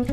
[0.00, 0.06] Hola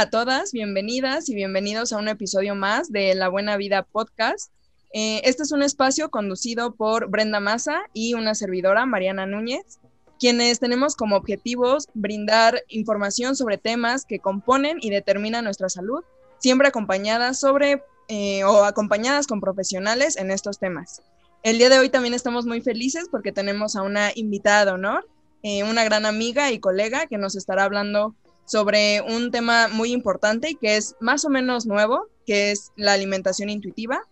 [0.00, 4.50] a todas, bienvenidas y bienvenidos a un episodio más de La Buena Vida Podcast.
[4.92, 9.78] Eh, este es un espacio conducido por Brenda Maza y una servidora, Mariana Núñez,
[10.18, 16.02] quienes tenemos como objetivos brindar información sobre temas que componen y determinan nuestra salud,
[16.46, 21.02] siempre acompañadas sobre eh, o acompañadas con profesionales en estos temas.
[21.42, 25.08] El día de hoy también estamos muy felices porque tenemos a una invitada de honor,
[25.42, 30.50] eh, una gran amiga y colega que nos estará hablando sobre un tema muy importante
[30.50, 34.02] y que es más o menos nuevo, que es la alimentación intuitiva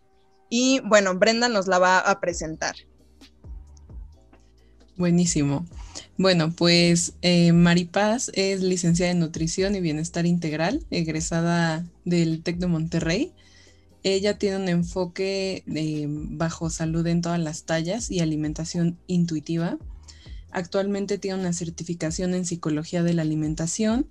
[0.50, 2.74] y bueno, Brenda nos la va a presentar.
[4.96, 5.66] Buenísimo.
[6.16, 12.66] Bueno, pues eh, Maripaz es licenciada en Nutrición y Bienestar Integral, egresada del TEC de
[12.68, 13.32] Monterrey.
[14.04, 19.76] Ella tiene un enfoque bajo salud en todas las tallas y alimentación intuitiva.
[20.52, 24.06] Actualmente tiene una certificación en psicología de la alimentación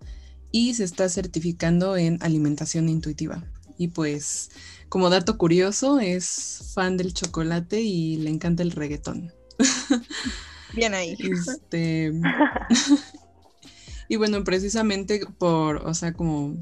[0.51, 3.45] y se está certificando en alimentación intuitiva.
[3.77, 4.51] Y pues
[4.89, 9.31] como dato curioso, es fan del chocolate y le encanta el reggaetón.
[10.73, 11.15] Bien ahí.
[11.19, 12.11] Este,
[14.07, 16.55] y bueno, precisamente por, o sea, como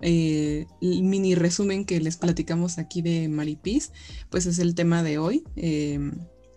[0.00, 3.92] eh, el mini resumen que les platicamos aquí de Maripis,
[4.30, 6.12] pues es el tema de hoy, em,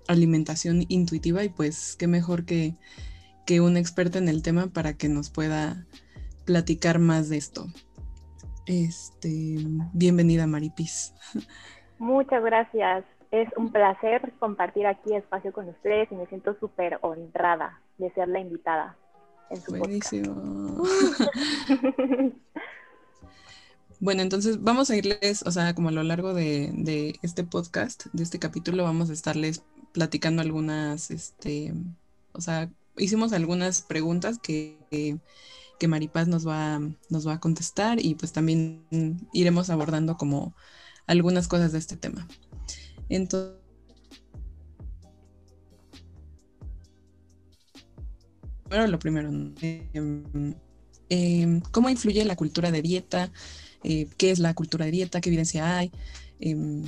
[0.07, 2.75] alimentación intuitiva y pues qué mejor que,
[3.45, 5.85] que una experta en el tema para que nos pueda
[6.45, 7.67] platicar más de esto.
[8.65, 9.57] Este,
[9.93, 11.13] bienvenida Maripis.
[11.99, 13.05] Muchas gracias.
[13.41, 18.27] Es un placer compartir aquí espacio con ustedes y me siento súper honrada de ser
[18.27, 18.97] la invitada.
[19.49, 20.83] En su Buenísimo.
[23.99, 28.05] bueno, entonces vamos a irles, o sea, como a lo largo de, de, este podcast,
[28.13, 31.73] de este capítulo, vamos a estarles platicando algunas, este,
[32.31, 35.19] o sea, hicimos algunas preguntas que
[35.79, 36.79] que Maripaz nos va,
[37.09, 40.53] nos va a contestar y pues también iremos abordando como
[41.07, 42.27] algunas cosas de este tema.
[43.09, 43.61] Entonces,
[48.67, 49.29] bueno, lo primero,
[51.09, 53.31] em, ¿cómo influye la cultura de dieta?
[53.83, 55.21] Eh, ¿Qué es la cultura de dieta?
[55.21, 55.91] ¿Qué evidencia hay?
[56.39, 56.83] Em,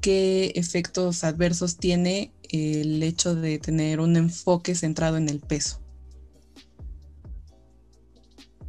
[0.00, 5.80] ¿Qué efectos adversos tiene el hecho de tener un enfoque centrado en el peso?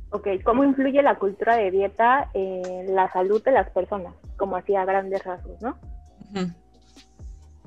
[0.09, 4.13] Ok, ¿cómo influye la cultura de dieta en la salud de las personas?
[4.35, 5.77] Como hacía grandes rasgos, ¿no?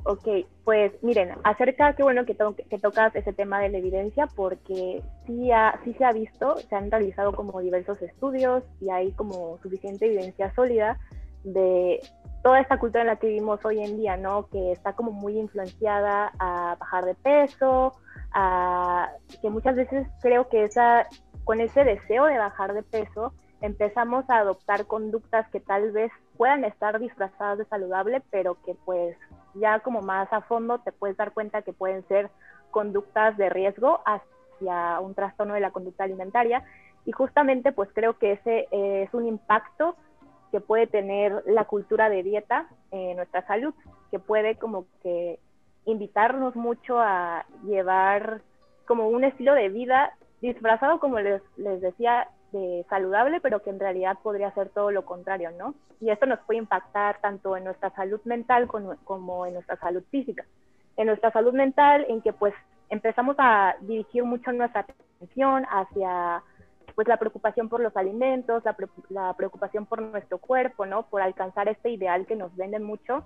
[0.06, 0.28] Ok,
[0.64, 2.36] pues miren, acerca, qué bueno que,
[2.68, 5.50] que, tocas ese tema de la evidencia porque sí,
[5.82, 10.54] sí se ha visto, se han realizado como diversos estudios y hay como suficiente evidencia
[10.54, 10.98] sólida
[11.42, 12.00] de
[12.42, 14.46] toda esta cultura en la que vivimos hoy en día, ¿no?
[14.48, 17.94] Que está como muy influenciada a bajar de peso,
[18.34, 19.10] a
[19.40, 21.06] que muchas veces creo que esa
[21.44, 26.64] con ese deseo de bajar de peso, empezamos a adoptar conductas que tal vez puedan
[26.64, 29.16] estar disfrazadas de saludable, pero que pues
[29.54, 32.30] ya como más a fondo te puedes dar cuenta que pueden ser
[32.70, 36.64] conductas de riesgo hacia un trastorno de la conducta alimentaria.
[37.04, 39.96] Y justamente pues creo que ese es un impacto
[40.50, 43.74] que puede tener la cultura de dieta en nuestra salud,
[44.10, 45.38] que puede como que
[45.84, 48.40] invitarnos mucho a llevar
[48.86, 53.80] como un estilo de vida disfrazado, como les, les decía, de saludable, pero que en
[53.80, 55.74] realidad podría ser todo lo contrario, ¿no?
[56.00, 60.44] Y esto nos puede impactar tanto en nuestra salud mental como, en nuestra salud física.
[60.96, 62.54] En nuestra salud mental, en que pues
[62.88, 66.42] empezamos a dirigir mucho nuestra atención hacia
[66.94, 68.76] pues la preocupación por los alimentos, la,
[69.08, 71.02] la, preocupación por nuestro cuerpo, ¿no?
[71.06, 73.24] Por alcanzar este ideal que nos venden mucho,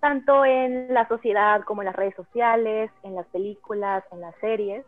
[0.00, 4.86] tanto en la sociedad como en las redes sociales, en las películas, en las series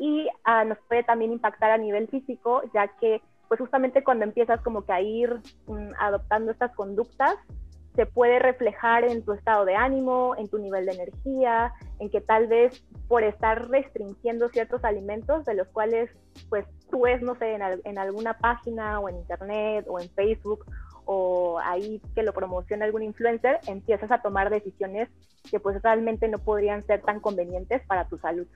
[0.00, 4.60] y ah, nos puede también impactar a nivel físico, ya que pues justamente cuando empiezas
[4.62, 7.36] como que a ir mm, adoptando estas conductas,
[7.96, 12.22] se puede reflejar en tu estado de ánimo, en tu nivel de energía, en que
[12.22, 16.08] tal vez por estar restringiendo ciertos alimentos de los cuales
[16.48, 20.64] pues tú ves, no sé, en, en alguna página o en internet o en Facebook
[21.04, 25.10] o ahí que lo promociona algún influencer, empiezas a tomar decisiones
[25.50, 28.46] que pues realmente no podrían ser tan convenientes para tu salud.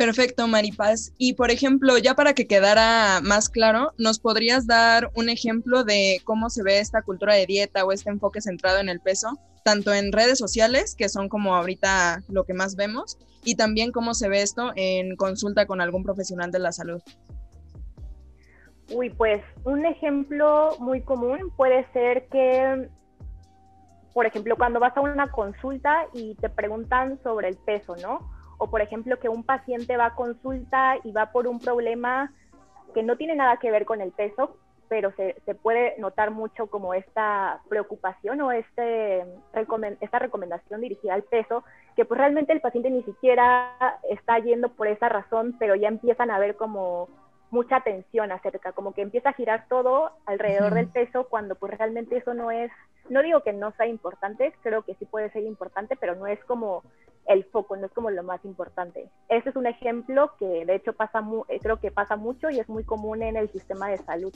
[0.00, 1.12] Perfecto, Maripaz.
[1.18, 6.22] Y por ejemplo, ya para que quedara más claro, ¿nos podrías dar un ejemplo de
[6.24, 9.92] cómo se ve esta cultura de dieta o este enfoque centrado en el peso, tanto
[9.92, 14.30] en redes sociales, que son como ahorita lo que más vemos, y también cómo se
[14.30, 17.02] ve esto en consulta con algún profesional de la salud?
[18.90, 22.88] Uy, pues un ejemplo muy común puede ser que,
[24.14, 28.39] por ejemplo, cuando vas a una consulta y te preguntan sobre el peso, ¿no?
[28.62, 32.30] O por ejemplo, que un paciente va a consulta y va por un problema
[32.92, 34.54] que no tiene nada que ver con el peso,
[34.86, 39.24] pero se, se puede notar mucho como esta preocupación o este,
[40.00, 41.64] esta recomendación dirigida al peso,
[41.96, 46.30] que pues realmente el paciente ni siquiera está yendo por esa razón, pero ya empiezan
[46.30, 47.08] a ver como
[47.50, 52.18] mucha atención acerca, como que empieza a girar todo alrededor del peso cuando pues realmente
[52.18, 52.70] eso no es,
[53.08, 56.42] no digo que no sea importante, creo que sí puede ser importante, pero no es
[56.44, 56.82] como
[57.26, 59.08] el foco, no es como lo más importante.
[59.28, 62.68] Ese es un ejemplo que de hecho pasa, eh, creo que pasa mucho y es
[62.68, 64.34] muy común en el sistema de salud.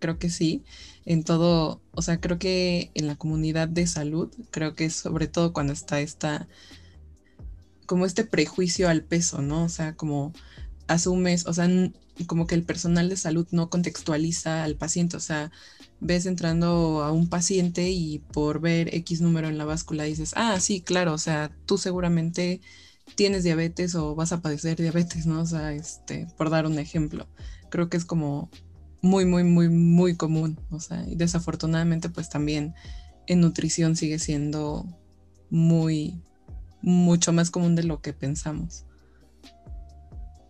[0.00, 0.64] Creo que sí,
[1.04, 5.52] en todo, o sea, creo que en la comunidad de salud, creo que sobre todo
[5.52, 6.48] cuando está esta,
[7.86, 9.64] como este prejuicio al peso, ¿no?
[9.64, 10.32] O sea, como
[10.86, 11.68] asumes, o sea,
[12.26, 15.50] como que el personal de salud no contextualiza al paciente, o sea,
[16.00, 20.60] ves entrando a un paciente y por ver X número en la báscula dices, ah,
[20.60, 22.60] sí, claro, o sea, tú seguramente
[23.14, 25.40] tienes diabetes o vas a padecer diabetes, ¿no?
[25.40, 27.26] O sea, este, por dar un ejemplo,
[27.70, 28.50] creo que es como
[29.02, 32.74] muy, muy, muy, muy común, o sea, y desafortunadamente pues también
[33.26, 34.86] en nutrición sigue siendo
[35.50, 36.20] muy,
[36.82, 38.84] mucho más común de lo que pensamos.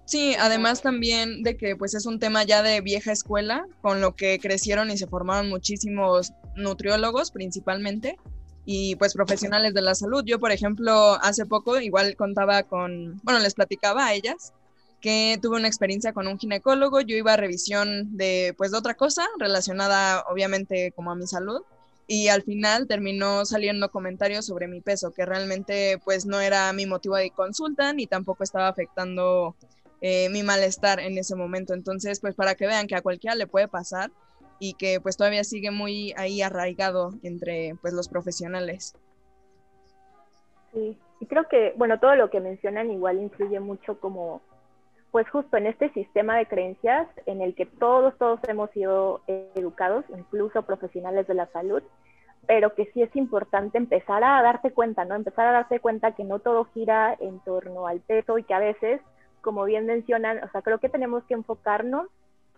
[0.08, 4.16] Sí, además también de que pues es un tema ya de vieja escuela, con lo
[4.16, 8.16] que crecieron y se formaron muchísimos nutriólogos principalmente
[8.64, 10.24] y pues profesionales de la salud.
[10.24, 14.54] Yo, por ejemplo, hace poco igual contaba con, bueno, les platicaba a ellas
[15.02, 18.94] que tuve una experiencia con un ginecólogo, yo iba a revisión de pues de otra
[18.94, 21.60] cosa relacionada obviamente como a mi salud
[22.10, 26.86] y al final terminó saliendo comentarios sobre mi peso que realmente pues no era mi
[26.86, 29.54] motivo de consulta ni tampoco estaba afectando
[30.00, 31.74] eh, mi malestar en ese momento.
[31.74, 34.10] Entonces, pues para que vean que a cualquiera le puede pasar
[34.58, 38.94] y que pues todavía sigue muy ahí arraigado entre pues los profesionales.
[40.72, 44.42] Sí, y creo que, bueno, todo lo que mencionan igual influye mucho como,
[45.10, 49.22] pues justo en este sistema de creencias en el que todos, todos hemos sido
[49.54, 51.82] educados, incluso profesionales de la salud,
[52.46, 55.14] pero que sí es importante empezar a darte cuenta, ¿no?
[55.14, 58.58] Empezar a darte cuenta que no todo gira en torno al peso y que a
[58.58, 59.00] veces
[59.40, 62.08] como bien mencionan, o sea, creo que tenemos que enfocarnos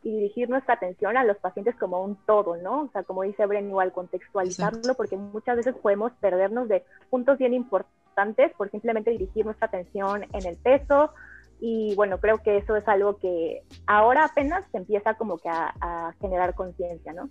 [0.02, 2.82] y dirigir nuestra atención a los pacientes como un todo, ¿no?
[2.82, 7.52] O sea, como dice Bren, igual contextualizarlo, porque muchas veces podemos perdernos de puntos bien
[7.52, 11.12] importantes por simplemente dirigir nuestra atención en el peso.
[11.60, 16.14] Y bueno, creo que eso es algo que ahora apenas se empieza como que a,
[16.20, 17.28] generar conciencia, ¿no?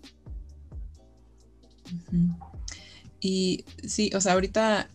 [3.20, 4.90] Y sí, o sea, ahorita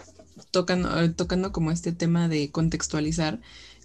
[0.53, 3.41] tocando, tocando como este tema de contextualizar,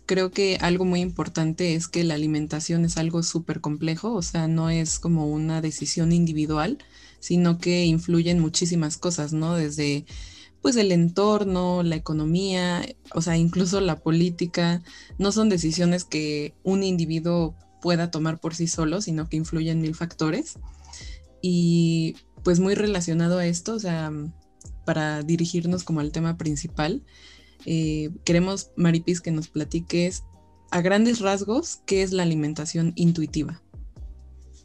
[0.10, 4.48] creo que algo muy importante es que la alimentación es algo súper complejo, o sea,
[4.48, 6.80] no es como una decisión individual,
[7.20, 9.54] sino que influyen muchísimas cosas, ¿no?
[9.54, 10.08] Desde
[10.64, 12.84] pues el entorno, la economía,
[13.14, 14.82] o sea, incluso la política,
[15.20, 19.94] no son decisiones que un individuo pueda tomar por sí solo, sino que influyen mil
[19.94, 20.58] factores.
[21.40, 24.12] Y pues muy relacionado a esto, o sea,
[24.86, 27.04] para dirigirnos como al tema principal,
[27.66, 30.24] eh, queremos, Maripis, que nos platiques
[30.72, 33.62] a grandes rasgos qué es la alimentación intuitiva.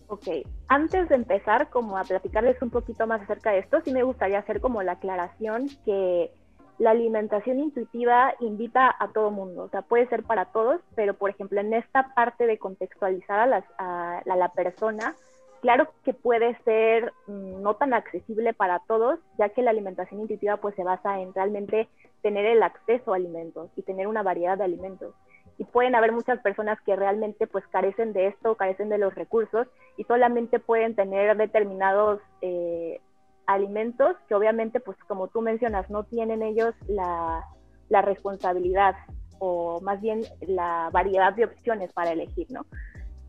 [0.06, 0.28] Ok,
[0.68, 4.38] antes de empezar como a platicarles un poquito más acerca de esto, sí me gustaría
[4.38, 6.30] hacer como la aclaración que
[6.78, 11.30] la alimentación intuitiva invita a todo mundo, o sea, puede ser para todos, pero por
[11.30, 15.14] ejemplo en esta parte de contextualizar a, a la persona,
[15.64, 20.58] Claro que puede ser mm, no tan accesible para todos, ya que la alimentación intuitiva
[20.58, 21.88] pues se basa en realmente
[22.20, 25.14] tener el acceso a alimentos y tener una variedad de alimentos.
[25.56, 29.66] Y pueden haber muchas personas que realmente pues carecen de esto, carecen de los recursos
[29.96, 33.00] y solamente pueden tener determinados eh,
[33.46, 37.42] alimentos que obviamente pues como tú mencionas no tienen ellos la,
[37.88, 38.96] la responsabilidad
[39.38, 42.66] o más bien la variedad de opciones para elegir, ¿no?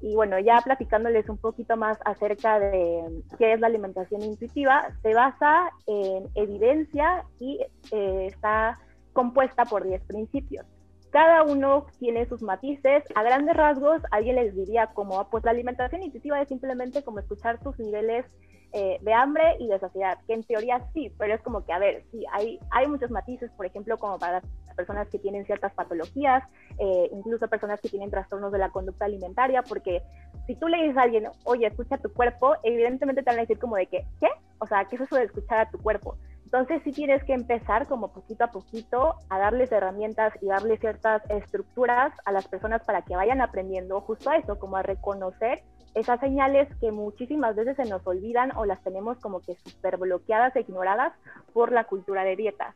[0.01, 5.13] Y bueno, ya platicándoles un poquito más acerca de qué es la alimentación intuitiva, se
[5.13, 7.59] basa en evidencia y
[7.91, 8.79] eh, está
[9.13, 10.65] compuesta por 10 principios.
[11.11, 13.03] Cada uno tiene sus matices.
[13.15, 17.59] A grandes rasgos, alguien les diría como, pues la alimentación intuitiva es simplemente como escuchar
[17.59, 18.25] tus niveles
[18.73, 21.79] eh, de hambre y de saciedad, que en teoría sí, pero es como que, a
[21.79, 24.41] ver, sí, hay, hay muchos matices, por ejemplo, como para
[24.75, 26.43] personas que tienen ciertas patologías,
[26.77, 30.01] eh, incluso personas que tienen trastornos de la conducta alimentaria, porque
[30.45, 33.59] si tú le dices a alguien, oye, escucha tu cuerpo, evidentemente te van a decir
[33.59, 34.27] como de que, ¿qué?
[34.59, 36.17] O sea, ¿qué es eso de escuchar a tu cuerpo?
[36.57, 41.21] Entonces sí tienes que empezar como poquito a poquito a darles herramientas y darles ciertas
[41.29, 45.63] estructuras a las personas para que vayan aprendiendo justo a eso, como a reconocer
[45.95, 50.55] esas señales que muchísimas veces se nos olvidan o las tenemos como que súper bloqueadas
[50.55, 51.11] e ignoradas
[51.51, 52.73] por la cultura de dieta.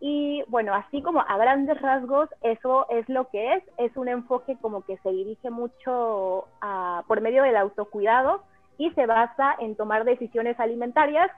[0.00, 3.62] Y bueno, así como a grandes rasgos, eso es lo que es.
[3.78, 6.48] Es un enfoque como que se dirige mucho
[7.06, 8.42] por medio del autocuidado
[8.76, 11.30] y se basa en tomar decisiones alimentarias,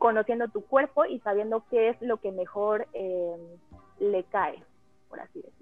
[0.00, 3.36] conociendo tu cuerpo y sabiendo qué es lo que mejor eh,
[4.00, 4.60] le cae,
[5.10, 5.60] por así decirlo.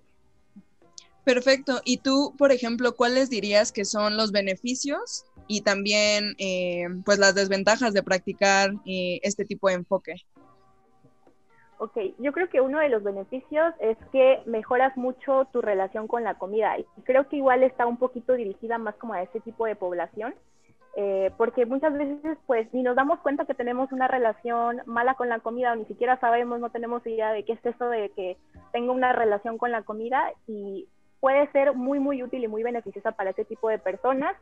[1.24, 1.80] Perfecto.
[1.84, 7.34] ¿Y tú, por ejemplo, cuáles dirías que son los beneficios y también eh, pues las
[7.34, 10.14] desventajas de practicar eh, este tipo de enfoque?
[11.78, 16.22] Ok, yo creo que uno de los beneficios es que mejoras mucho tu relación con
[16.22, 19.66] la comida y creo que igual está un poquito dirigida más como a ese tipo
[19.66, 20.34] de población,
[21.00, 25.28] eh, porque muchas veces pues ni nos damos cuenta que tenemos una relación mala con
[25.28, 28.36] la comida o ni siquiera sabemos, no tenemos idea de qué es eso de que
[28.72, 30.88] tengo una relación con la comida y
[31.20, 34.34] puede ser muy muy útil y muy beneficiosa para ese tipo de personas.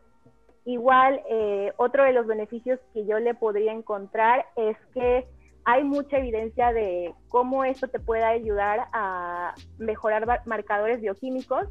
[0.65, 5.27] Igual, eh, otro de los beneficios que yo le podría encontrar es que
[5.67, 11.69] hay mucha evidencia de cómo esto te puede ayudar a mejorar marcadores bioquímicos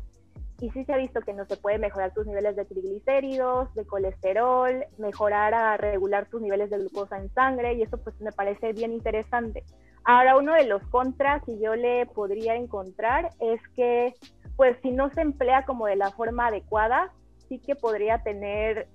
[0.60, 3.86] y sí se ha visto que no se puede mejorar tus niveles de triglicéridos, de
[3.86, 8.74] colesterol, mejorar a regular tus niveles de glucosa en sangre y eso pues me parece
[8.74, 9.64] bien interesante.
[10.06, 14.14] Ahora uno de los contras que yo le podría encontrar es que
[14.56, 17.12] pues si no se emplea como de la forma adecuada,
[17.50, 18.88] sí que podría tener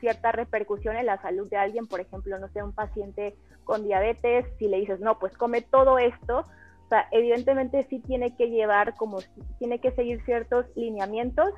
[0.00, 3.34] cierta repercusión en la salud de alguien, por ejemplo, no sé, un paciente
[3.64, 6.46] con diabetes, si le dices, no, pues come todo esto,
[6.86, 9.18] o sea, evidentemente sí tiene que llevar como,
[9.58, 11.50] tiene que seguir ciertos lineamientos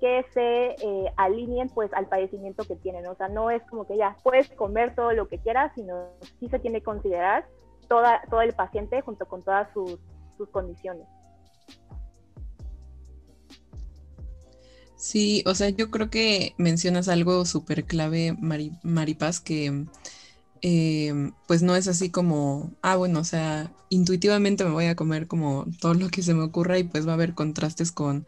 [0.00, 3.96] que se eh, alineen pues al padecimiento que tienen, o sea, no es como que
[3.96, 6.08] ya puedes comer todo lo que quieras, sino
[6.40, 7.46] sí se tiene que considerar
[7.88, 10.00] toda, todo el paciente junto con todas sus,
[10.36, 11.06] sus condiciones.
[14.96, 18.36] Sí, o sea, yo creo que mencionas algo súper clave,
[18.82, 19.86] Maripaz, que
[20.62, 25.26] Em, pues no es así como, ah, bueno, o sea, intuitivamente me voy a comer
[25.26, 28.26] como todo lo que se me ocurra y pues va a haber contrastes con,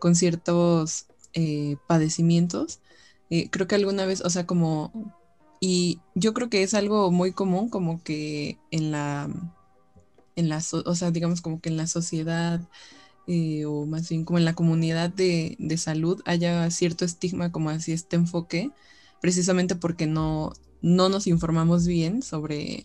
[0.00, 2.80] con ciertos eh, padecimientos.
[3.30, 5.14] Eh, creo que alguna vez, o sea, como,
[5.60, 9.28] y yo creo que es algo muy común como que en la,
[10.36, 12.60] en la, o sea, digamos como que en la sociedad
[13.26, 17.70] eh, o más bien como en la comunidad de, de salud haya cierto estigma como
[17.70, 18.70] así este enfoque,
[19.20, 20.52] precisamente porque no,
[20.84, 22.84] no nos informamos bien sobre,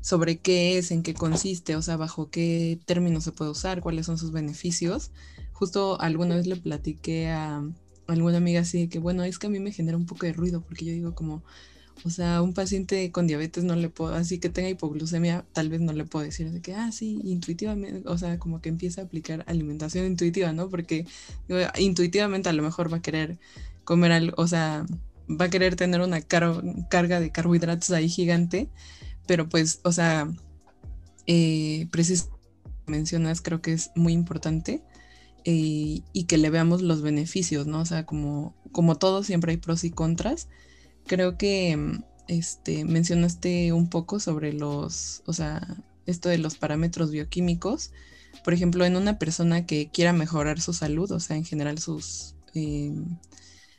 [0.00, 4.06] sobre qué es, en qué consiste, o sea, bajo qué términos se puede usar, cuáles
[4.06, 5.10] son sus beneficios.
[5.52, 7.64] Justo alguna vez le platiqué a
[8.06, 10.60] alguna amiga así que, bueno, es que a mí me genera un poco de ruido,
[10.60, 11.42] porque yo digo como,
[12.04, 15.80] o sea, un paciente con diabetes no le puedo, así que tenga hipoglucemia, tal vez
[15.80, 19.04] no le puedo decir de que, ah, sí, intuitivamente, o sea, como que empieza a
[19.06, 20.68] aplicar alimentación intuitiva, ¿no?
[20.70, 21.04] Porque
[21.78, 23.38] intuitivamente a lo mejor va a querer
[23.82, 24.86] comer algo, o sea,
[25.28, 28.68] va a querer tener una carga de carbohidratos ahí gigante,
[29.26, 30.30] pero pues, o sea,
[31.26, 32.38] eh, precisamente
[32.88, 34.82] mencionas, creo que es muy importante
[35.44, 37.80] eh, y que le veamos los beneficios, ¿no?
[37.80, 40.48] O sea, como, como todo, siempre hay pros y contras.
[41.06, 47.92] Creo que este, mencionaste un poco sobre los, o sea, esto de los parámetros bioquímicos.
[48.44, 52.34] Por ejemplo, en una persona que quiera mejorar su salud, o sea, en general sus,
[52.54, 52.92] eh,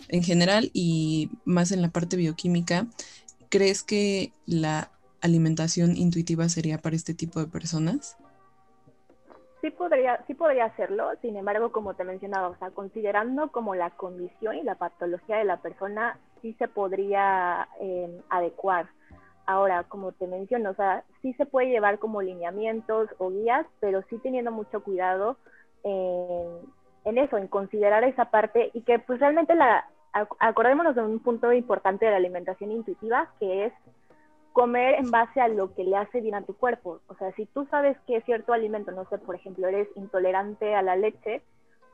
[0.10, 2.88] en general y más en la parte bioquímica,
[3.50, 8.18] ¿crees que la alimentación intuitiva sería para este tipo de personas?
[9.62, 13.90] Sí podría, sí podría hacerlo, sin embargo, como te mencionaba, o sea, considerando como la
[13.90, 18.88] condición y la patología de la persona, sí se podría em, adecuar.
[19.46, 24.02] Ahora, como te menciono, o sea, sí se puede llevar como lineamientos o guías, pero
[24.10, 25.38] sí teniendo mucho cuidado
[25.84, 26.60] en,
[27.04, 29.86] en eso, en considerar esa parte y que pues realmente la,
[30.40, 33.74] acordémonos de un punto importante de la alimentación intuitiva, que es
[34.54, 37.00] comer en base a lo que le hace bien a tu cuerpo.
[37.08, 40.82] O sea, si tú sabes que cierto alimento, no sé, por ejemplo, eres intolerante a
[40.82, 41.42] la leche,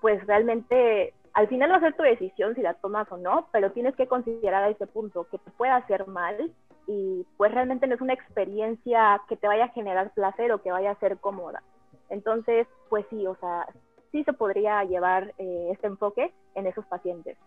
[0.01, 3.71] pues realmente al final va a ser tu decisión si la tomas o no, pero
[3.71, 6.51] tienes que considerar a ese punto que te puede hacer mal
[6.87, 10.71] y pues realmente no es una experiencia que te vaya a generar placer o que
[10.71, 11.61] vaya a ser cómoda.
[12.09, 13.67] Entonces, pues sí, o sea,
[14.11, 17.37] sí se podría llevar eh, este enfoque en esos pacientes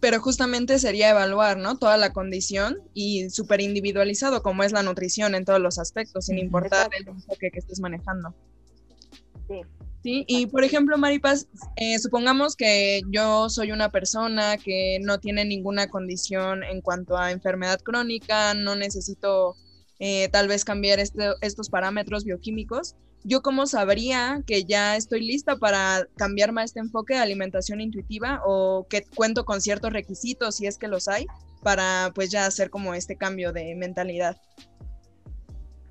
[0.00, 1.78] pero justamente sería evaluar, ¿no?
[1.78, 6.38] Toda la condición y súper individualizado como es la nutrición en todos los aspectos, sin
[6.38, 8.34] importar el enfoque que estés manejando.
[9.48, 9.60] Sí.
[10.02, 15.44] Sí, y por ejemplo, Maripaz, eh, supongamos que yo soy una persona que no tiene
[15.44, 19.56] ninguna condición en cuanto a enfermedad crónica, no necesito
[19.98, 22.94] eh, tal vez cambiar este, estos parámetros bioquímicos,
[23.24, 28.40] ¿yo cómo sabría que ya estoy lista para cambiarme a este enfoque de alimentación intuitiva
[28.44, 31.26] o que cuento con ciertos requisitos, si es que los hay,
[31.62, 34.36] para pues ya hacer como este cambio de mentalidad?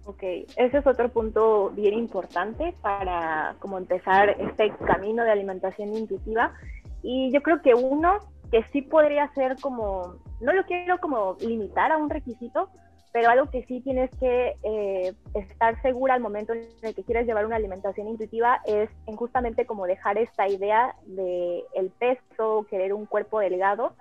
[0.05, 0.22] Ok,
[0.55, 6.53] ese es otro punto bien importante para como empezar este camino de alimentación intuitiva.
[7.01, 8.20] Y yo creo que uno
[8.51, 12.70] que sí podría ser como, no lo quiero como limitar a un requisito,
[13.15, 17.25] pero algo que sí tienes que eh, estar segura al momento en el que quieres
[17.25, 22.93] llevar una alimentación intuitiva es en justamente como dejar esta idea de el peso, querer
[22.93, 23.93] un cuerpo delgado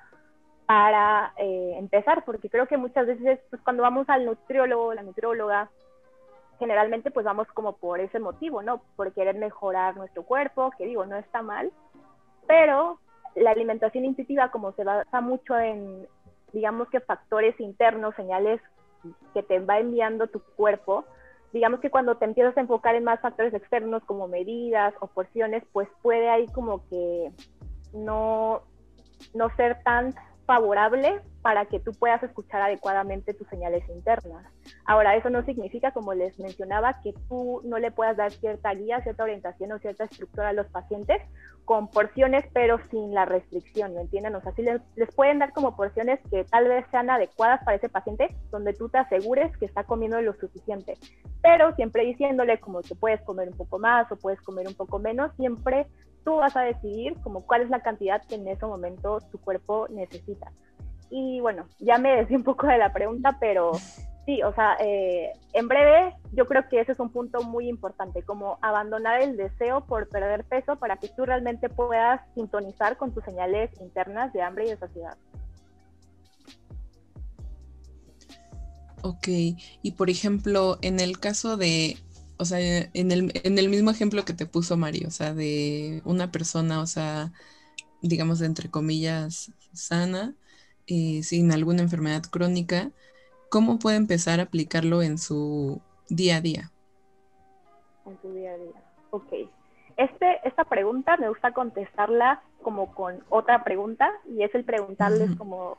[0.67, 5.71] para eh, empezar, porque creo que muchas veces pues, cuando vamos al nutriólogo, la nutrióloga,
[6.59, 8.83] generalmente pues vamos como por ese motivo, ¿no?
[8.97, 11.71] Por querer mejorar nuestro cuerpo, que digo, no está mal,
[12.49, 12.99] pero
[13.37, 16.09] la alimentación intuitiva como se basa mucho en,
[16.53, 18.61] digamos que factores internos, señales
[19.33, 21.05] que te va enviando tu cuerpo,
[21.53, 25.63] digamos que cuando te empiezas a enfocar en más factores externos como medidas o porciones,
[25.73, 27.31] pues puede ahí como que
[27.93, 28.63] no,
[29.35, 30.15] no ser tan
[30.47, 34.47] favorable para que tú puedas escuchar adecuadamente tus señales internas.
[34.87, 39.03] Ahora, eso no significa, como les mencionaba, que tú no le puedas dar cierta guía,
[39.03, 41.21] cierta orientación o cierta estructura a los pacientes
[41.67, 44.35] con porciones, pero sin la restricción, ¿me entienden?
[44.37, 47.77] O sea, sí les, les pueden dar como porciones que tal vez sean adecuadas para
[47.77, 50.95] ese paciente, donde tú te asegures que está comiendo lo suficiente,
[51.43, 54.99] pero siempre diciéndole como que puedes comer un poco más o puedes comer un poco
[54.99, 55.89] menos, siempre
[56.25, 59.87] tú vas a decidir como cuál es la cantidad que en ese momento tu cuerpo
[59.91, 60.51] necesita.
[61.17, 63.71] Y bueno, ya me decía un poco de la pregunta, pero
[64.27, 68.25] sí, o sea, eh, en breve yo creo que ese es un punto muy importante,
[68.25, 73.23] como abandonar el deseo por perder peso para que tú realmente puedas sintonizar con tus
[73.23, 75.17] señales internas de hambre y de saciedad.
[79.03, 79.29] Ok,
[79.83, 81.97] y por ejemplo, en el caso de
[82.39, 86.03] o sea, en el, en el mismo ejemplo que te puso Mario, o sea, de
[86.05, 87.33] una persona, o sea,
[88.03, 90.35] digamos, entre comillas, sana,
[90.87, 92.91] eh, sin alguna enfermedad crónica,
[93.49, 96.71] ¿cómo puede empezar a aplicarlo en su día a día?
[98.07, 99.33] En su día a día, ok.
[99.97, 105.79] Este, esta pregunta me gusta contestarla como con otra pregunta y es el preguntarles como,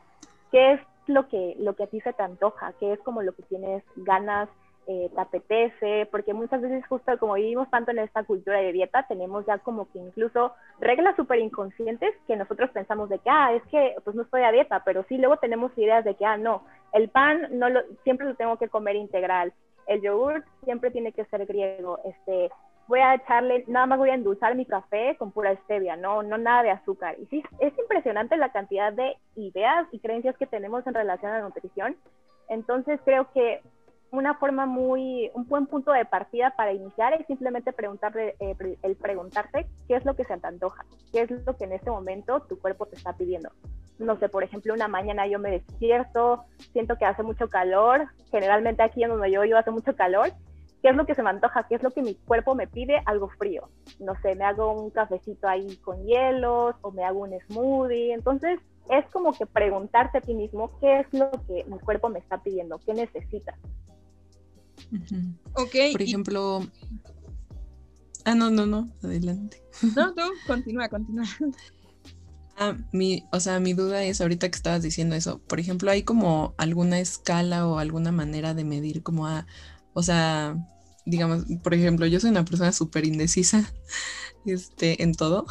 [0.51, 2.73] ¿qué es lo que, lo que a ti se te antoja?
[2.79, 4.47] ¿Qué es como lo que tienes ganas
[4.87, 9.05] eh, te apetece, porque muchas veces justo como vivimos tanto en esta cultura de dieta,
[9.07, 13.63] tenemos ya como que incluso reglas súper inconscientes que nosotros pensamos de que, ah, es
[13.71, 16.63] que pues no estoy a dieta, pero sí luego tenemos ideas de que, ah, no,
[16.93, 19.53] el pan no lo, siempre lo tengo que comer integral,
[19.87, 22.49] el yogur siempre tiene que ser griego, este,
[22.87, 26.37] voy a echarle, nada más voy a endulzar mi café con pura stevia, no, no
[26.37, 27.15] nada de azúcar.
[27.19, 31.39] Y sí, es impresionante la cantidad de ideas y creencias que tenemos en relación a
[31.39, 31.95] la nutrición.
[32.47, 33.61] Entonces creo que
[34.17, 38.95] una forma muy, un buen punto de partida para iniciar es simplemente preguntarle, eh, el
[38.95, 42.41] preguntarte qué es lo que se te antoja, qué es lo que en este momento
[42.41, 43.49] tu cuerpo te está pidiendo.
[43.97, 48.84] No sé, por ejemplo, una mañana yo me despierto, siento que hace mucho calor, generalmente
[48.84, 50.32] aquí en donde yo vivo hace mucho calor,
[50.82, 51.67] ¿qué es lo que se me antoja?
[51.67, 53.01] ¿Qué es lo que mi cuerpo me pide?
[53.06, 53.69] Algo frío.
[53.99, 58.13] No sé, me hago un cafecito ahí con hielos o me hago un smoothie.
[58.13, 62.19] Entonces, es como que preguntarte a ti mismo qué es lo que mi cuerpo me
[62.19, 63.56] está pidiendo, qué necesita.
[65.53, 65.75] Ok.
[65.91, 66.67] Por ejemplo.
[68.25, 69.61] Ah, no, no, no, adelante.
[69.95, 71.25] No, no, continúa, continúa.
[72.57, 76.03] Ah, mi, o sea, mi duda es ahorita que estabas diciendo eso, por ejemplo, ¿hay
[76.03, 79.45] como alguna escala o alguna manera de medir como a,
[79.93, 80.55] o sea,
[81.05, 83.73] digamos, por ejemplo, yo soy una persona súper indecisa
[84.45, 85.45] este, en todo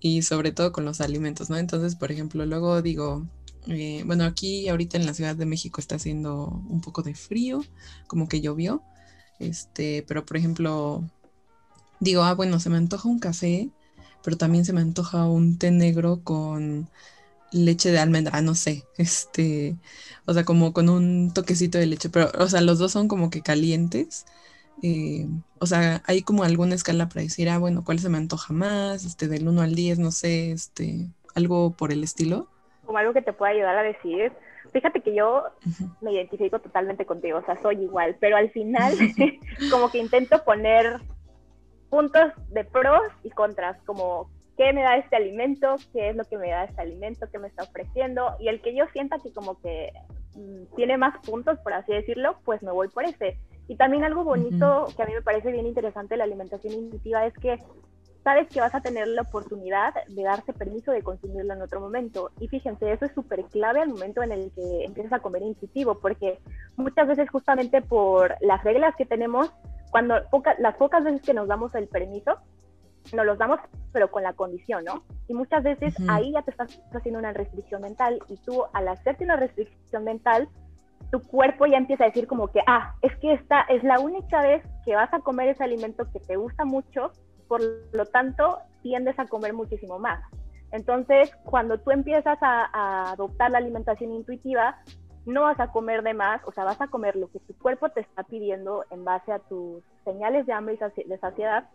[0.00, 1.56] y sobre todo con los alimentos, ¿no?
[1.56, 3.26] Entonces, por ejemplo, luego digo,
[3.68, 7.64] eh, bueno, aquí ahorita en la Ciudad de México está haciendo un poco de frío,
[8.06, 8.82] como que llovió.
[9.38, 11.04] Este, pero por ejemplo,
[12.00, 13.70] digo, ah, bueno, se me antoja un café,
[14.24, 16.88] pero también se me antoja un té negro con
[17.52, 19.76] leche de almendra, no sé, este,
[20.26, 23.30] o sea, como con un toquecito de leche, pero, o sea, los dos son como
[23.30, 24.26] que calientes.
[24.82, 25.28] Eh,
[25.58, 29.04] o sea, hay como alguna escala para decir, ah, bueno, ¿cuál se me antoja más?
[29.04, 32.48] Este, del 1 al 10, no sé, este, algo por el estilo
[32.88, 34.32] como algo que te pueda ayudar a decidir.
[34.72, 35.44] Fíjate que yo
[36.00, 38.94] me identifico totalmente contigo, o sea, soy igual, pero al final
[39.70, 40.96] como que intento poner
[41.90, 46.38] puntos de pros y contras, como qué me da este alimento, qué es lo que
[46.38, 49.60] me da este alimento, qué me está ofreciendo, y el que yo sienta que como
[49.60, 49.92] que
[50.34, 53.38] mm, tiene más puntos, por así decirlo, pues me voy por ese.
[53.68, 57.26] Y también algo bonito que a mí me parece bien interesante de la alimentación intuitiva
[57.26, 57.58] es que
[58.28, 62.30] sabes que vas a tener la oportunidad de darse permiso de consumirlo en otro momento.
[62.38, 65.98] Y fíjense, eso es súper clave al momento en el que empiezas a comer intuitivo,
[65.98, 66.38] porque
[66.76, 69.50] muchas veces justamente por las reglas que tenemos,
[69.90, 70.16] cuando
[70.58, 72.36] las pocas veces que nos damos el permiso,
[73.14, 73.60] nos los damos,
[73.94, 75.04] pero con la condición, ¿no?
[75.26, 79.24] Y muchas veces ahí ya te estás haciendo una restricción mental y tú al hacerte
[79.24, 80.50] una restricción mental,
[81.10, 84.42] tu cuerpo ya empieza a decir como que, ah, es que esta es la única
[84.42, 87.10] vez que vas a comer ese alimento que te gusta mucho,
[87.48, 87.60] por
[87.92, 90.22] lo tanto tiendes a comer muchísimo más.
[90.70, 94.78] Entonces, cuando tú empiezas a, adoptar la alimentación intuitiva,
[95.24, 97.88] no vas a comer de más, o sea, vas a comer lo que tu cuerpo
[97.90, 101.68] te está pidiendo en base a tus señales de hambre y de saciedad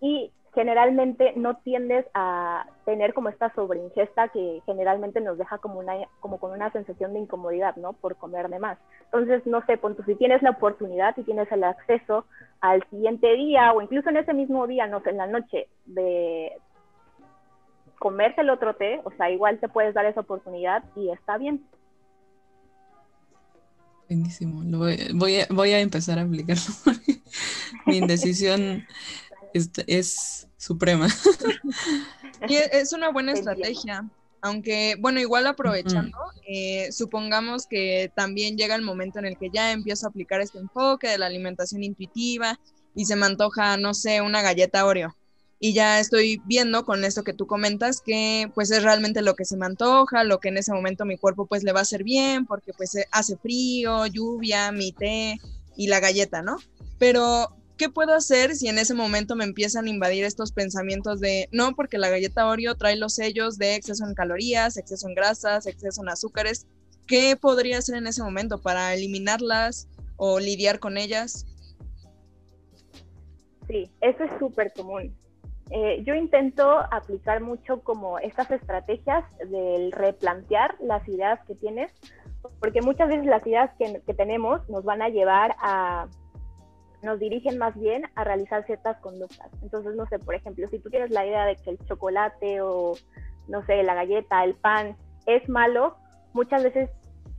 [0.00, 5.94] y generalmente no tiendes a tener como esta sobreingesta que generalmente nos deja como una
[6.20, 7.92] como con una sensación de incomodidad, ¿no?
[7.92, 8.78] Por comer de más.
[9.06, 12.24] Entonces, no sé, punto, si tienes la oportunidad, si tienes el acceso
[12.60, 16.52] al siguiente día o incluso en ese mismo día, no sé, en la noche de
[17.98, 21.64] comerse el otro té, o sea, igual te puedes dar esa oportunidad y está bien.
[24.08, 24.60] Buenísimo,
[25.14, 26.62] voy, a, voy a empezar a aplicarlo.
[27.86, 28.84] Mi indecisión
[29.54, 31.08] es, suprema.
[32.48, 34.06] Y es una buena estrategia.
[34.42, 39.72] Aunque, bueno, igual aprovechando, eh, supongamos que también llega el momento en el que ya
[39.72, 42.60] empiezo a aplicar este enfoque de la alimentación intuitiva
[42.94, 45.16] y se me antoja, no sé, una galleta Oreo.
[45.58, 49.46] Y ya estoy viendo con esto que tú comentas que pues es realmente lo que
[49.46, 52.04] se me antoja, lo que en ese momento mi cuerpo pues le va a hacer
[52.04, 55.38] bien porque pues hace frío, lluvia, mi té
[55.74, 56.56] y la galleta, ¿no?
[56.98, 61.48] Pero ¿qué puedo hacer si en ese momento me empiezan a invadir estos pensamientos de
[61.52, 65.66] no, porque la galleta Oreo trae los sellos de exceso en calorías, exceso en grasas,
[65.66, 66.66] exceso en azúcares?
[67.06, 71.46] ¿Qué podría hacer en ese momento para eliminarlas o lidiar con ellas?
[73.68, 75.14] Sí, eso es súper común.
[75.70, 81.90] Eh, yo intento aplicar mucho como estas estrategias del replantear las ideas que tienes,
[82.60, 86.06] porque muchas veces las ideas que tenemos nos van a llevar a
[87.04, 89.50] nos dirigen más bien a realizar ciertas conductas.
[89.62, 92.94] Entonces, no sé, por ejemplo, si tú tienes la idea de que el chocolate o,
[93.48, 95.96] no sé, la galleta, el pan es malo,
[96.32, 96.90] muchas veces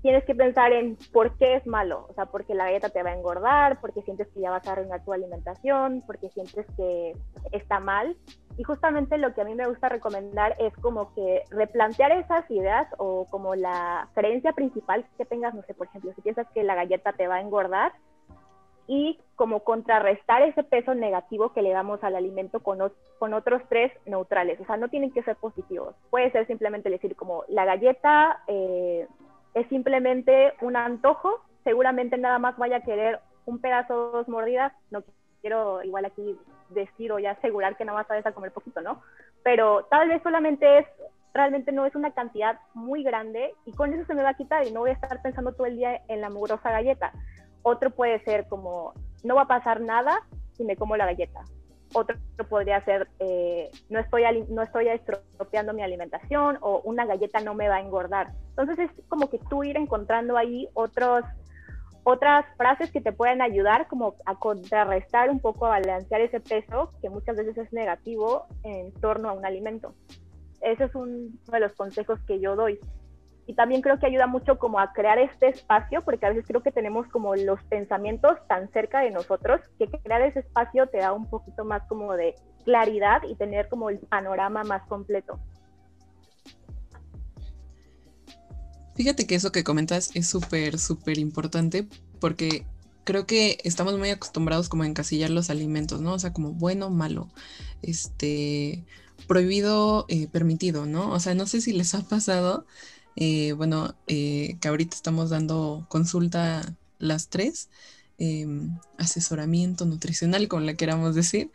[0.02, 2.06] tienes que pensar en por qué es malo.
[2.10, 4.74] O sea, porque la galleta te va a engordar, porque sientes que ya vas a
[4.74, 7.14] arruinar tu alimentación, porque sientes que
[7.52, 8.16] está mal.
[8.58, 12.88] Y justamente lo que a mí me gusta recomendar es como que replantear esas ideas
[13.00, 16.76] o como la creencia principal que tengas, no sé, por ejemplo, si piensas que la
[16.76, 17.92] galleta te va a engordar,
[18.88, 22.80] y como contrarrestar ese peso negativo que le damos al alimento con,
[23.20, 24.60] con otros tres neutrales.
[24.60, 25.96] O sea, no tienen que ser positivos.
[26.10, 29.08] Puede ser simplemente decir como la galleta eh,
[29.54, 34.74] es simplemente un antojo, seguramente nada más vaya a querer un pedazo dos mordidas.
[34.92, 35.04] No
[35.42, 36.38] quiero igual aquí
[36.70, 39.02] decir o ya asegurar que no vas a comer poquito, ¿no?
[39.44, 40.86] Pero tal vez solamente es
[41.36, 44.66] realmente no es una cantidad muy grande y con eso se me va a quitar
[44.66, 47.12] y no voy a estar pensando todo el día en la mugrosa galleta.
[47.68, 50.22] Otro puede ser como, no va a pasar nada
[50.56, 51.44] si me como la galleta.
[51.96, 52.16] Otro
[52.48, 57.68] podría ser, eh, no, estoy, no estoy estropeando mi alimentación o una galleta no me
[57.68, 58.34] va a engordar.
[58.50, 61.26] Entonces es como que tú ir encontrando ahí otros,
[62.04, 66.92] otras frases que te pueden ayudar como a contrarrestar un poco, a balancear ese peso
[67.02, 69.96] que muchas veces es negativo en torno a un alimento.
[70.62, 72.80] Ese es uno de los consejos que yo doy
[73.48, 76.64] y también creo que ayuda mucho como a crear este espacio, porque a veces creo
[76.64, 81.14] que tenemos como los pensamientos tan cerca de nosotros, que crear ese espacio te da
[81.14, 85.40] un poquito más como de claridad y tener como el panorama más completo.
[88.96, 91.88] Fíjate que eso que comentas es súper, súper importante
[92.20, 92.66] porque
[93.04, 96.14] creo que estamos muy acostumbrados como a encasillar los alimentos, ¿no?
[96.14, 97.30] O sea, como bueno, malo,
[97.82, 98.86] este,
[99.28, 101.12] prohibido, eh, permitido, ¿no?
[101.12, 102.66] O sea, no sé si les ha pasado
[103.16, 107.70] eh, bueno, eh, que ahorita estamos dando consulta las tres,
[108.18, 111.52] em, asesoramiento nutricional, como le queramos decir,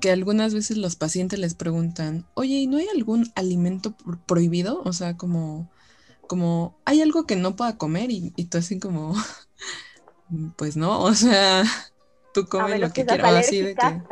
[0.00, 3.94] que algunas veces los pacientes les preguntan, oye, ¿y no hay algún alimento
[4.26, 4.82] prohibido?
[4.84, 5.70] O sea, como,
[6.26, 8.10] como, ¿hay algo que no pueda comer?
[8.10, 9.14] Y, y tú así como,
[10.56, 11.64] pues no, o sea,
[12.34, 14.02] tú comes lo que, que quieras, así de que,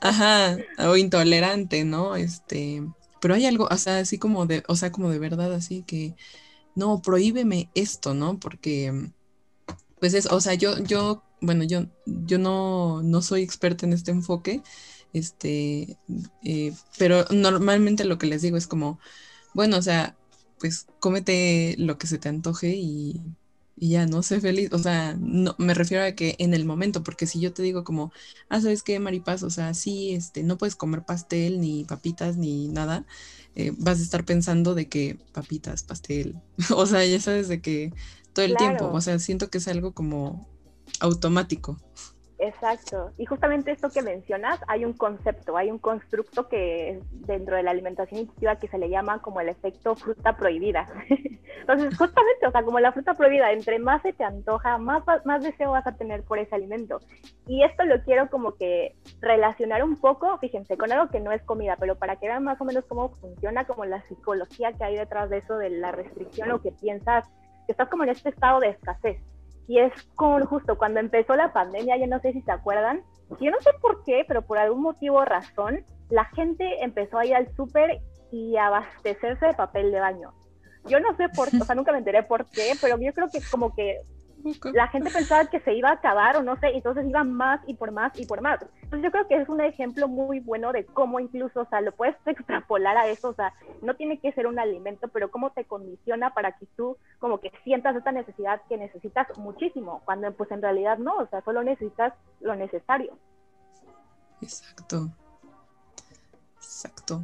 [0.00, 2.16] ajá, o intolerante, ¿no?
[2.16, 2.82] Este,
[3.22, 6.16] pero hay algo, o sea, así como de, o sea, como de verdad, así que,
[6.74, 8.40] no, prohíbeme esto, ¿no?
[8.40, 9.12] Porque,
[10.00, 14.10] pues es, o sea, yo, yo, bueno, yo, yo no, no soy experta en este
[14.10, 14.62] enfoque,
[15.12, 15.98] este,
[16.42, 18.98] eh, pero normalmente lo que les digo es como,
[19.54, 20.16] bueno, o sea,
[20.58, 23.20] pues cómete lo que se te antoje y,
[23.82, 27.02] y ya no sé feliz, o sea, no me refiero a que en el momento,
[27.02, 28.12] porque si yo te digo como,
[28.48, 29.42] ah, ¿sabes qué, Maripaz?
[29.42, 33.04] O sea, sí, este, no puedes comer pastel, ni papitas, ni nada,
[33.56, 36.36] eh, vas a estar pensando de que papitas, pastel,
[36.76, 37.92] o sea, ya sabes de que
[38.32, 40.48] todo el tiempo, o sea, siento que es algo como
[41.00, 41.76] automático.
[42.42, 43.12] Exacto.
[43.18, 47.70] Y justamente esto que mencionas, hay un concepto, hay un constructo que dentro de la
[47.70, 50.88] alimentación intuitiva que se le llama como el efecto fruta prohibida.
[51.60, 55.44] Entonces, justamente, o sea, como la fruta prohibida, entre más se te antoja, más, más
[55.44, 56.98] deseo vas a tener por ese alimento.
[57.46, 61.42] Y esto lo quiero como que relacionar un poco, fíjense, con algo que no es
[61.42, 64.96] comida, pero para que vean más o menos cómo funciona, como la psicología que hay
[64.96, 67.24] detrás de eso, de la restricción o que piensas
[67.66, 69.20] que estás como en este estado de escasez
[69.68, 73.02] y es con justo cuando empezó la pandemia, yo no sé si se acuerdan,
[73.40, 77.26] yo no sé por qué, pero por algún motivo o razón, la gente empezó a
[77.26, 80.32] ir al súper y a abastecerse de papel de baño.
[80.86, 83.28] Yo no sé por qué, o sea, nunca me enteré por qué, pero yo creo
[83.30, 84.00] que como que
[84.72, 87.74] la gente pensaba que se iba a acabar o no sé, entonces iba más y
[87.74, 88.60] por más y por más.
[88.82, 91.92] Entonces yo creo que es un ejemplo muy bueno de cómo incluso, o sea, lo
[91.92, 95.64] puedes extrapolar a eso, o sea, no tiene que ser un alimento, pero cómo te
[95.64, 100.62] condiciona para que tú como que sientas esta necesidad que necesitas muchísimo, cuando pues en
[100.62, 103.16] realidad no, o sea, solo necesitas lo necesario.
[104.40, 105.08] Exacto.
[106.56, 107.22] Exacto.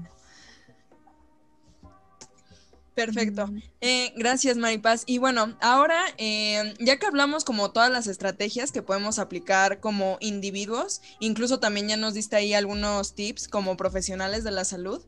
[2.99, 3.49] Perfecto.
[3.81, 5.05] Eh, gracias, Maripaz.
[5.07, 10.17] Y bueno, ahora, eh, ya que hablamos como todas las estrategias que podemos aplicar como
[10.21, 15.01] individuos, incluso también ya nos diste ahí algunos tips como profesionales de la salud,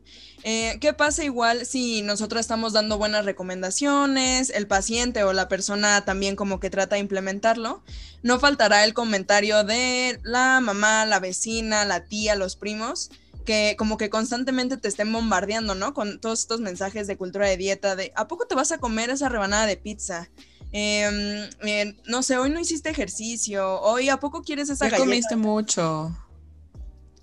[0.43, 6.05] eh, ¿qué pasa igual si nosotros estamos dando buenas recomendaciones, el paciente o la persona
[6.05, 7.83] también como que trata de implementarlo?
[8.23, 13.09] No faltará el comentario de la mamá, la vecina, la tía, los primos
[13.45, 15.93] que como que constantemente te estén bombardeando, ¿no?
[15.93, 19.09] Con todos estos mensajes de cultura de dieta, de ¿a poco te vas a comer
[19.09, 20.29] esa rebanada de pizza?
[20.71, 25.35] Em, eh, no sé, hoy no hiciste ejercicio, hoy ¿a poco quieres esa ya comiste
[25.35, 26.15] mucho.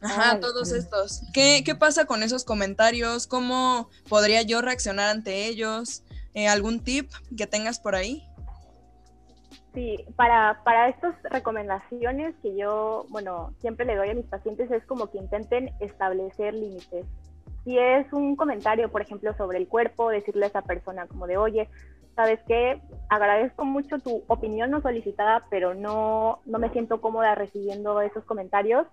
[0.00, 1.22] Ajá, todos estos.
[1.32, 3.26] ¿Qué, ¿Qué, pasa con esos comentarios?
[3.26, 6.02] ¿Cómo podría yo reaccionar ante ellos?
[6.34, 8.27] Eh, ¿Algún tip que tengas por ahí?
[9.74, 14.84] Sí, para, para estas recomendaciones que yo, bueno, siempre le doy a mis pacientes es
[14.86, 17.06] como que intenten establecer límites.
[17.64, 21.36] Si es un comentario, por ejemplo, sobre el cuerpo, decirle a esa persona como de,
[21.36, 21.68] oye,
[22.16, 22.80] ¿sabes qué?
[23.10, 28.86] Agradezco mucho tu opinión no solicitada, pero no, no me siento cómoda recibiendo esos comentarios.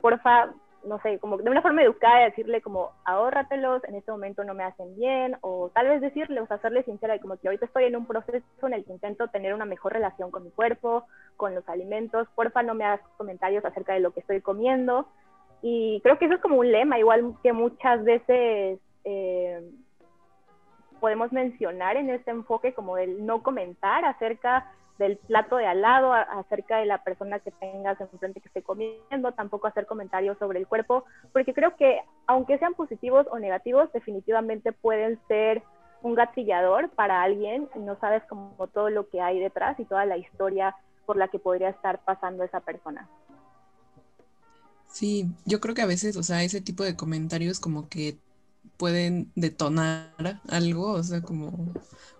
[0.00, 0.54] Porfa,
[0.86, 4.64] no sé, como de una forma educada, decirle como, ahórratelos, en este momento no me
[4.64, 8.06] hacen bien, o tal vez decirle, o sea, sincera, como que ahorita estoy en un
[8.06, 11.04] proceso en el que intento tener una mejor relación con mi cuerpo,
[11.36, 15.06] con los alimentos, porfa no me hagas comentarios acerca de lo que estoy comiendo,
[15.62, 19.60] y creo que eso es como un lema, igual que muchas veces eh,
[21.00, 26.12] podemos mencionar en este enfoque como el no comentar acerca del plato de al lado,
[26.12, 30.66] acerca de la persona que tengas enfrente que esté comiendo, tampoco hacer comentarios sobre el
[30.66, 35.62] cuerpo, porque creo que aunque sean positivos o negativos, definitivamente pueden ser
[36.02, 40.06] un gatillador para alguien y no sabes como todo lo que hay detrás y toda
[40.06, 43.08] la historia por la que podría estar pasando esa persona.
[44.88, 48.16] Sí, yo creo que a veces, o sea, ese tipo de comentarios como que
[48.76, 51.72] pueden detonar algo, o sea, como,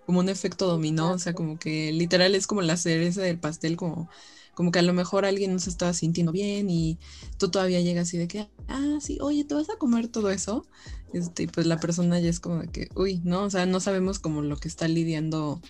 [0.05, 3.77] como un efecto dominó, o sea, como que literal es como la cereza del pastel,
[3.77, 4.09] como,
[4.53, 6.99] como que a lo mejor alguien no se estaba sintiendo bien y
[7.37, 10.65] tú todavía llegas así de que, ah, sí, oye, ¿te vas a comer todo eso?
[11.13, 14.19] Este, pues la persona ya es como de que, uy, no, o sea, no sabemos
[14.19, 15.61] como lo que está lidiando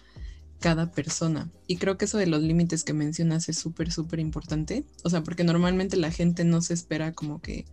[0.60, 1.52] cada persona.
[1.68, 4.86] Y creo que eso de los límites que mencionas es súper, súper importante.
[5.04, 7.66] O sea, porque normalmente la gente no se espera como que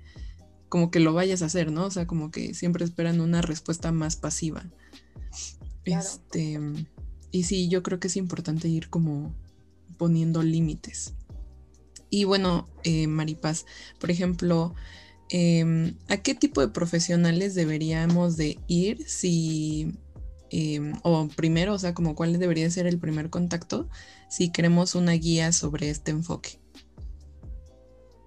[0.74, 1.86] como que lo vayas a hacer, ¿no?
[1.86, 4.64] O sea, como que siempre esperan una respuesta más pasiva.
[5.84, 6.58] Este,
[7.30, 9.32] y sí, yo creo que es importante ir como
[9.98, 11.14] poniendo límites.
[12.10, 13.66] Y bueno, eh, Maripaz,
[14.00, 14.74] por ejemplo,
[15.28, 19.96] em, ¿a qué tipo de profesionales deberíamos de ir si,
[20.50, 23.88] em, o primero, o sea, como cuál debería ser el primer contacto
[24.28, 26.58] si queremos una guía sobre este enfoque?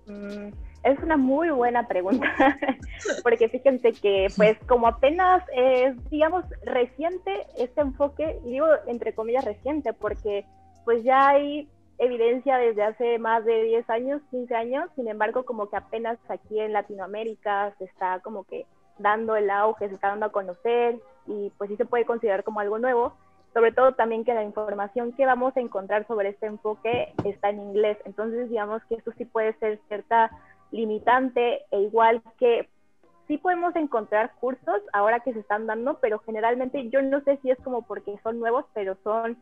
[0.07, 2.27] Mm, es una muy buena pregunta,
[3.23, 9.45] porque fíjense que pues como apenas es, digamos, reciente este enfoque, y digo entre comillas
[9.45, 10.45] reciente, porque
[10.85, 15.69] pues ya hay evidencia desde hace más de 10 años, 15 años, sin embargo como
[15.69, 18.65] que apenas aquí en Latinoamérica se está como que
[18.99, 22.59] dando el auge, se está dando a conocer y pues sí se puede considerar como
[22.59, 23.13] algo nuevo,
[23.53, 27.59] sobre todo también que la información que vamos a encontrar sobre este enfoque está en
[27.59, 30.31] inglés, entonces digamos que esto sí puede ser cierta
[30.71, 32.69] limitante e igual que
[33.27, 37.51] sí podemos encontrar cursos ahora que se están dando, pero generalmente yo no sé si
[37.51, 39.37] es como porque son nuevos, pero son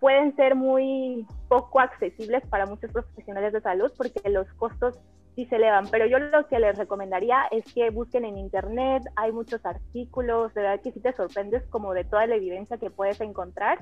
[0.00, 4.98] pueden ser muy poco accesibles para muchos profesionales de salud porque los costos
[5.34, 5.86] sí se elevan.
[5.90, 10.62] Pero yo lo que les recomendaría es que busquen en internet, hay muchos artículos, de
[10.62, 13.78] verdad que sí te sorprendes como de toda la evidencia que puedes encontrar.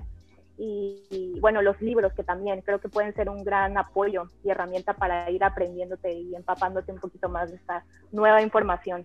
[0.56, 4.94] Y, bueno, los libros que también creo que pueden ser un gran apoyo y herramienta
[4.94, 9.04] para ir aprendiéndote y empapándote un poquito más de esta nueva información.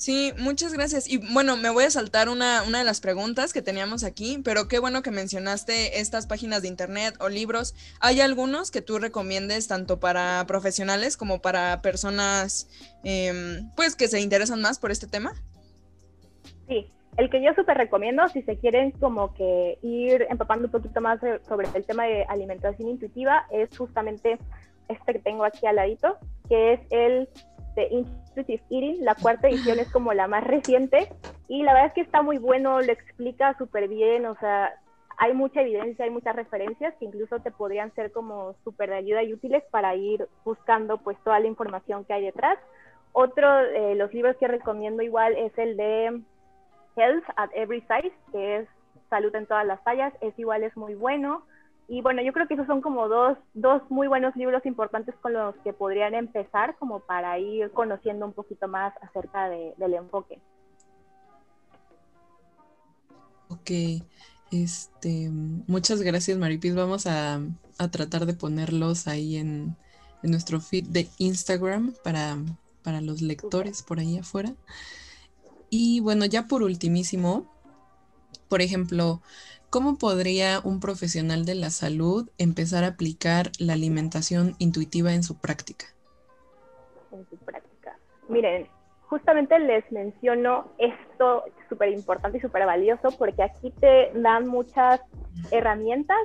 [0.00, 1.06] Sí, muchas gracias.
[1.08, 4.66] Y bueno, me voy a saltar una, una, de las preguntas que teníamos aquí, pero
[4.66, 7.74] qué bueno que mencionaste estas páginas de internet o libros.
[8.00, 12.66] ¿Hay algunos que tú recomiendes tanto para profesionales como para personas
[13.04, 15.34] em, pues que se interesan más por este tema?
[16.66, 21.00] Sí, el que yo súper recomiendo si se quieren como que ir empapando un poquito
[21.00, 24.38] más sobre el tema de alimentación intuitiva es justamente
[24.88, 26.18] este que tengo aquí al ladito,
[26.48, 27.28] que es el
[27.76, 29.04] de Intuitive Eating.
[29.04, 31.08] La cuarta edición es como la más reciente
[31.48, 34.72] y la verdad es que está muy bueno, lo explica súper bien, o sea,
[35.18, 39.22] hay mucha evidencia, hay muchas referencias que incluso te podrían ser como súper de ayuda
[39.22, 42.58] y útiles para ir buscando pues toda la información que hay detrás.
[43.12, 46.22] Otro de los libros que recomiendo igual es el de
[46.96, 48.68] Health at Every Size, que es
[49.08, 51.44] Salud en todas las tallas, es igual, es muy bueno.
[51.88, 55.32] Y bueno, yo creo que esos son como dos, dos muy buenos libros importantes con
[55.32, 60.38] los que podrían empezar como para ir conociendo un poquito más acerca del enfoque.
[63.48, 63.70] Ok,
[64.52, 66.76] este, muchas gracias Maripis.
[66.76, 67.40] Vamos a,
[67.90, 69.76] tratar de ponerlos ahí en,
[70.22, 72.36] nuestro feed de Instagram para,
[72.84, 74.54] para los lectores por ahí afuera.
[75.70, 77.46] Y bueno, ya por ultimísimo,
[78.48, 79.22] por ejemplo,
[79.70, 85.38] ¿Cómo podría un profesional de la salud empezar a aplicar la alimentación intuitiva en su
[85.38, 85.86] práctica?
[87.12, 87.96] En su práctica.
[88.28, 88.66] Miren,
[89.02, 95.02] justamente les menciono esto súper importante y súper valioso porque aquí te dan muchas
[95.52, 96.18] herramientas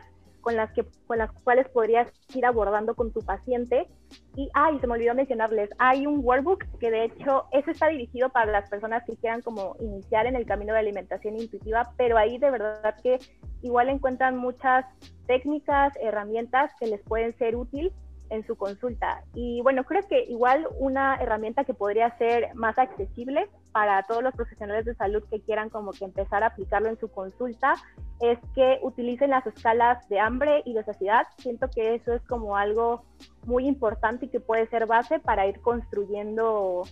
[0.46, 3.88] con las, que, con las cuales podrías ir abordando con tu paciente.
[4.36, 8.30] Y, ay, se me olvidó mencionarles, hay un workbook que de hecho, ese está dirigido
[8.30, 12.38] para las personas que quieran como iniciar en el camino de alimentación intuitiva, pero ahí
[12.38, 13.18] de verdad que
[13.64, 14.86] igual encuentran muchas
[15.26, 17.92] técnicas, herramientas que les pueden ser útiles
[18.30, 19.24] en su consulta.
[19.34, 24.34] Y bueno, creo que igual una herramienta que podría ser más accesible para todos los
[24.34, 27.76] profesionales de salud que quieran como que empezar a aplicarlo en su consulta
[28.22, 31.28] es que utilicen las escalas de hambre y de saciedad.
[31.38, 33.04] Siento que eso es como algo
[33.46, 36.84] muy importante y que puede ser base para ir construyendo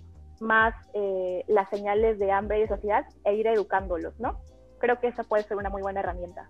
[0.42, 4.40] más eh, las señales de hambre y de saciedad e ir educándolos, ¿no?
[4.80, 6.50] Creo que esa puede ser una muy buena herramienta.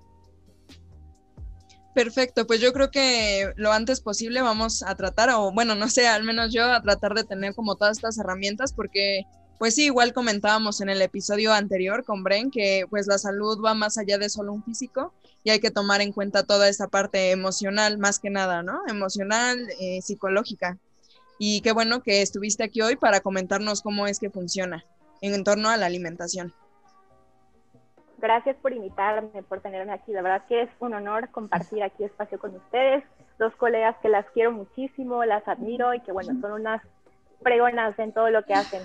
[1.94, 6.08] Perfecto, pues yo creo que lo antes posible vamos a tratar, o bueno, no sé,
[6.08, 9.26] al menos yo a tratar de tener como todas estas herramientas, porque
[9.60, 13.76] pues sí, igual comentábamos en el episodio anterior con Bren que pues la salud va
[13.76, 17.32] más allá de solo un físico y hay que tomar en cuenta toda esta parte
[17.32, 18.82] emocional, más que nada, ¿no?
[18.88, 20.80] Emocional, eh, psicológica.
[21.38, 24.84] Y qué bueno que estuviste aquí hoy para comentarnos cómo es que funciona
[25.22, 26.54] en torno a la alimentación.
[28.24, 30.14] Gracias por invitarme, por tenerme aquí.
[30.14, 33.04] La verdad que es un honor compartir aquí espacio con ustedes,
[33.38, 36.82] dos colegas que las quiero muchísimo, las admiro y que bueno, son unas
[37.44, 38.82] pregonas en todo lo que hacen.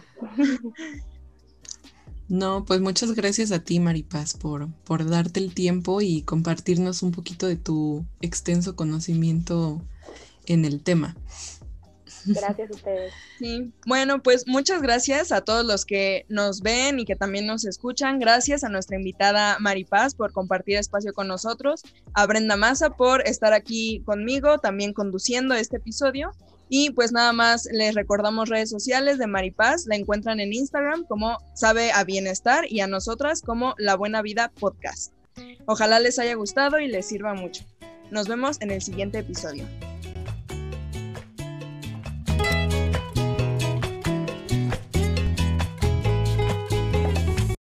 [2.31, 7.11] No, pues muchas gracias a ti, Maripaz, por, por darte el tiempo y compartirnos un
[7.11, 9.81] poquito de tu extenso conocimiento
[10.44, 11.16] en el tema.
[12.27, 13.12] Gracias a ustedes.
[13.38, 17.64] Sí, bueno, pues muchas gracias a todos los que nos ven y que también nos
[17.64, 18.18] escuchan.
[18.18, 21.83] Gracias a nuestra invitada Maripaz por compartir espacio con nosotros,
[22.14, 26.33] a Brenda Maza por estar aquí conmigo, también conduciendo este episodio.
[26.68, 31.38] Y pues nada más les recordamos redes sociales de Maripaz, la encuentran en Instagram como
[31.55, 35.12] Sabe a Bienestar y a nosotras como La Buena Vida Podcast.
[35.66, 37.64] Ojalá les haya gustado y les sirva mucho.
[38.11, 39.64] Nos vemos en el siguiente episodio.